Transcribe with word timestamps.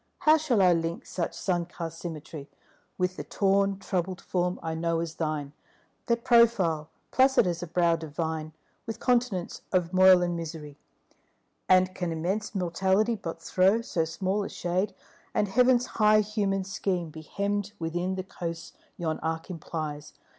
How 0.21 0.35
shall 0.37 0.63
I 0.63 0.73
link 0.73 1.05
such 1.05 1.35
sun 1.35 1.67
cast 1.67 1.99
symmetry 1.99 2.49
With 2.97 3.17
the 3.17 3.23
torn 3.23 3.77
troubled 3.77 4.19
form 4.19 4.59
I 4.63 4.73
know 4.73 4.99
as 4.99 5.13
thine, 5.13 5.53
That 6.07 6.23
profile, 6.23 6.89
placid 7.11 7.45
as 7.45 7.61
a 7.61 7.67
brow 7.67 7.97
divine, 7.97 8.51
With 8.87 8.99
continents 8.99 9.61
of 9.71 9.93
moil 9.93 10.23
and 10.23 10.35
misery? 10.35 10.75
And 11.69 11.93
can 11.93 12.11
immense 12.11 12.55
Mortality 12.55 13.13
but 13.15 13.43
throw 13.43 13.81
So 13.81 14.03
small 14.05 14.43
a 14.43 14.49
shade, 14.49 14.95
and 15.35 15.47
Heaven's 15.49 15.85
high 15.85 16.21
human 16.21 16.63
scheme 16.63 17.11
Be 17.11 17.21
hemmed 17.21 17.73
within 17.77 18.15
the 18.15 18.23
coasts 18.23 18.73
yon 18.97 19.19
arc 19.19 19.51
implies? 19.51 20.13